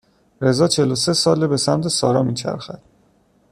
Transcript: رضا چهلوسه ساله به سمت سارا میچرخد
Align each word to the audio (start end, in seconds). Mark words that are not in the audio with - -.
رضا 0.41 0.67
چهلوسه 0.67 1.13
ساله 1.13 1.47
به 1.47 1.57
سمت 1.57 1.87
سارا 1.87 2.23
میچرخد 2.23 2.81